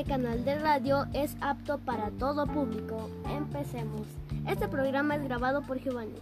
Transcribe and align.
Este 0.00 0.12
canal 0.12 0.46
de 0.46 0.58
radio 0.58 1.04
es 1.12 1.36
apto 1.42 1.76
para 1.76 2.10
todo 2.12 2.46
público. 2.46 3.10
Empecemos. 3.28 4.06
Este 4.48 4.66
programa 4.66 5.16
es 5.16 5.22
grabado 5.24 5.60
por 5.60 5.78
Giovanni. 5.78 6.18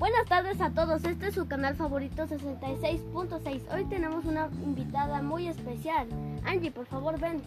Buenas 0.00 0.26
tardes 0.26 0.60
a 0.60 0.70
todos, 0.70 1.04
este 1.04 1.28
es 1.28 1.34
su 1.36 1.46
canal 1.46 1.76
favorito 1.76 2.26
66.6. 2.26 3.72
Hoy 3.72 3.84
tenemos 3.84 4.24
una 4.24 4.48
invitada 4.64 5.22
muy 5.22 5.46
especial. 5.46 6.08
Angie, 6.44 6.72
por 6.72 6.86
favor, 6.86 7.20
ven. 7.20 7.40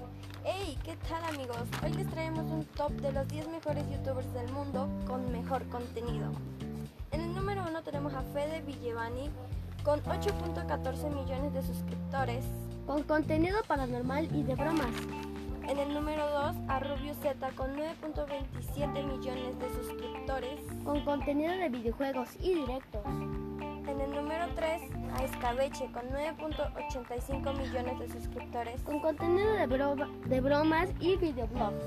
Hey, 0.45 0.78
¿qué 0.86 0.95
tal 1.09 1.22
amigos? 1.26 1.67
Hoy 1.84 1.92
les 1.92 2.08
traemos 2.08 2.50
un 2.50 2.64
top 2.78 2.92
de 3.02 3.11
los 3.11 3.28
10 3.28 3.50
mejores 3.50 3.84
youtubers 3.92 4.34
del 4.34 4.50
mundo 4.54 4.88
con 5.06 5.34
mejor 5.34 5.67
contenido. 5.67 6.31
En 7.11 7.20
el 7.20 7.36
número 7.36 7.61
1 7.67 7.84
tenemos 7.84 8.14
a 8.14 8.22
Fede 8.22 8.61
Villevani 8.61 9.30
con 9.84 10.02
8.14 10.04 11.14
millones 11.14 11.54
de 11.54 11.61
suscriptores. 11.61 12.45
Con 12.88 13.04
contenido 13.04 13.58
paranormal 13.67 14.34
y 14.34 14.44
de 14.44 14.56
bromas. 14.56 14.94
En 15.67 15.80
el 15.80 15.94
número 15.94 16.30
2 16.30 16.56
a 16.67 16.80
Rubio 16.80 17.14
Z 17.16 17.50
con 17.56 17.75
9.27 17.75 19.03
millones 19.03 19.59
de 19.59 19.70
suscriptores. 19.73 20.59
Con 20.83 21.03
contenido 21.05 21.53
de 21.53 21.70
videojuegos 21.70 22.30
y 22.39 22.53
directos. 22.55 23.02
En 23.05 24.00
el 24.02 24.11
número 24.11 24.45
3 24.55 24.81
a 25.17 25.23
Escabeche 25.23 25.89
con 25.92 26.03
9.85 26.09 27.58
millones 27.58 28.00
de 28.00 28.08
suscriptores. 28.09 28.81
Con 28.81 29.00
contenido 29.00 29.52
de, 29.53 29.67
bro- 29.67 29.95
de 30.25 30.42
bromas 30.42 30.89
y 31.00 31.16
videoblogs. 31.17 31.83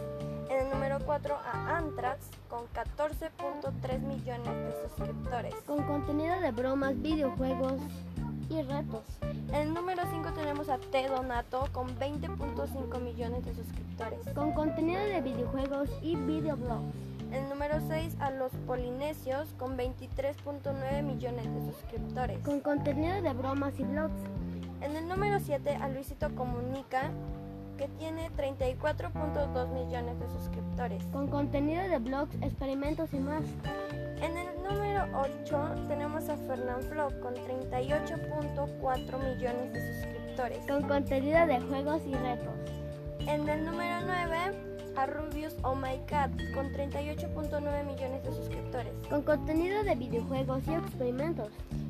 En 0.51 0.67
el 0.67 0.71
número 0.71 0.99
4 1.05 1.37
a 1.37 1.77
Antrax 1.79 2.31
con 2.49 2.65
14.3 2.69 3.99
millones 4.01 4.47
de 4.47 4.89
suscriptores. 4.89 5.55
Con 5.67 5.83
contenido 5.85 6.41
de 6.41 6.53
bromas, 6.53 7.01
videojuegos 7.03 7.75
y 8.49 8.63
retos. 8.63 9.05
En 9.49 9.55
el 9.55 9.75
número 9.75 10.03
5 10.11 10.33
tenemos 10.35 10.69
a 10.69 10.79
T 10.79 11.09
Donato 11.09 11.69
con 11.73 11.89
20.5 11.99 13.01
millones 13.01 13.45
de 13.45 13.55
suscriptores. 13.55 14.21
Con 14.35 14.53
contenido 14.53 15.01
de 15.01 15.21
videojuegos 15.21 15.91
y 16.03 16.17
videoblogs. 16.17 16.95
En 17.29 17.45
el 17.45 17.49
número 17.49 17.81
6 17.89 18.17
a 18.21 18.31
Los 18.31 18.53
Polinesios 18.67 19.49
con 19.59 19.77
23.9 19.77 21.03
millones 21.03 21.45
de 21.45 21.73
suscriptores. 21.73 22.39
Con 22.41 22.61
contenido 22.61 23.21
de 23.21 23.33
bromas 23.33 23.79
y 23.79 23.85
blogs. 23.85 24.21
En 24.81 24.95
el 24.97 25.09
número 25.09 25.41
7 25.41 25.77
a 25.77 25.89
Luisito 25.89 26.35
Comunica 26.35 27.11
que 27.77 27.89
tiene 27.99 28.31
34.2 28.31 29.69
millones 29.69 30.19
de 30.19 30.29
suscriptores. 30.29 31.05
Con 31.13 31.29
contenido 31.29 31.83
de 31.89 31.99
blogs, 31.99 32.35
experimentos 32.43 33.13
y 33.13 33.19
más. 33.19 33.45
En 34.23 34.37
el 34.37 34.56
número 34.69 35.07
8 35.15 35.87
tenemos 35.89 36.29
a 36.29 36.37
Fernán 36.37 36.83
Flo 36.83 37.09
con 37.21 37.35
38.4 37.35 39.35
millones 39.35 39.73
de 39.73 39.95
suscriptores. 39.95 40.59
Con 40.67 40.83
contenido 40.83 41.47
de 41.47 41.61
juegos 41.61 42.03
y 42.07 42.15
retos. 42.15 42.55
En 43.21 43.49
el 43.49 43.65
número 43.65 44.01
9 44.07 44.67
a 44.97 45.07
Rubius 45.07 45.55
Oh 45.63 45.75
My 45.75 46.01
Cat 46.07 46.31
con 46.55 46.73
38.9 46.73 47.85
millones 47.85 48.25
de 48.25 48.33
suscriptores. 48.33 48.93
Con 49.09 49.23
contenido 49.23 49.83
de 49.83 49.95
videojuegos 49.95 50.67
y 50.67 50.75
experimentos. 50.75 51.49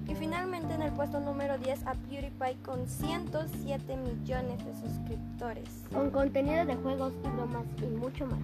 Y 0.08 0.14
finalmente 0.14 0.75
en 0.75 0.82
el 0.82 0.93
puesto 0.93 1.20
número 1.20 1.58
10 1.58 1.87
a 1.87 1.94
PewDiePie 1.94 2.56
con 2.64 2.88
107 2.88 3.97
millones 3.97 4.64
de 4.64 4.75
suscriptores. 4.75 5.69
Con 5.93 6.10
contenido 6.10 6.64
de 6.64 6.76
juegos 6.76 7.12
y 7.25 7.28
bromas 7.28 7.66
y 7.82 7.87
mucho 7.87 8.26
más. 8.26 8.41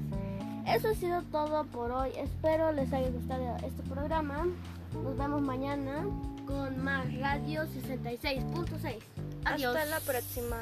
Eso 0.67 0.89
ha 0.89 0.95
sido 0.95 1.23
todo 1.23 1.65
por 1.65 1.91
hoy. 1.91 2.11
Espero 2.17 2.73
les 2.73 2.93
haya 2.93 3.11
gustado 3.11 3.57
este 3.67 3.83
programa. 3.85 4.47
Nos 4.95 5.17
vemos 5.17 5.43
mañana 5.43 6.05
con 6.47 6.83
más 6.83 7.13
Radio 7.19 7.63
66.6. 7.65 8.97
Adiós. 9.45 9.77
Hasta 9.77 9.85
la 9.87 10.01
próxima. 10.01 10.57